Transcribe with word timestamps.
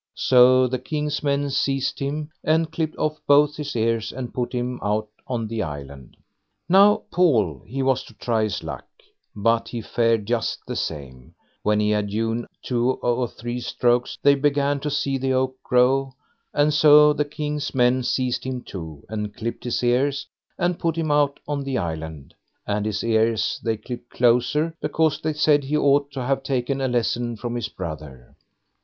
So 0.17 0.65
the 0.65 0.79
king's 0.79 1.21
men 1.21 1.51
seized 1.51 1.99
him, 1.99 2.31
and 2.43 2.71
clipped 2.71 2.97
off 2.97 3.21
both 3.27 3.55
his 3.57 3.75
ears, 3.75 4.11
and 4.11 4.33
put 4.33 4.51
him 4.51 4.79
out 4.81 5.07
on 5.27 5.45
the 5.47 5.61
island. 5.61 6.17
Now 6.67 7.03
Paul, 7.11 7.61
he 7.67 7.83
was 7.83 8.01
to 8.05 8.15
try 8.15 8.41
his 8.41 8.63
luck, 8.63 8.87
but 9.35 9.67
he 9.69 9.79
fared 9.79 10.25
just 10.25 10.57
the 10.65 10.75
same; 10.75 11.35
when 11.61 11.79
he 11.79 11.91
had 11.91 12.09
hewn 12.09 12.47
two 12.63 12.93
or 12.93 13.27
three 13.27 13.59
strokes, 13.59 14.17
they 14.23 14.33
began 14.33 14.79
to 14.79 14.89
see 14.89 15.19
the 15.19 15.33
oak 15.33 15.61
grow, 15.61 16.13
and 16.51 16.73
so 16.73 17.13
the 17.13 17.23
king's 17.23 17.75
men 17.75 18.01
seized 18.01 18.43
him 18.43 18.63
too, 18.63 19.03
and 19.07 19.35
clipped 19.35 19.65
his 19.65 19.83
ears, 19.83 20.25
and 20.57 20.79
put 20.79 20.95
him 20.95 21.11
out 21.11 21.39
on 21.47 21.63
the 21.63 21.77
island; 21.77 22.33
and 22.65 22.87
his 22.87 23.03
ears 23.03 23.61
they 23.63 23.77
clipped 23.77 24.09
closer, 24.09 24.73
because 24.81 25.21
they 25.21 25.33
said 25.33 25.63
he 25.65 25.77
ought 25.77 26.09
to 26.09 26.23
have 26.23 26.41
taken 26.41 26.81
a 26.81 26.87
lesson 26.87 27.35
from 27.35 27.53
his 27.53 27.69
brother. 27.69 28.35